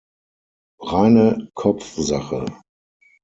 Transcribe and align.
Reine 0.79 1.51
Kopfsache! 1.53 2.43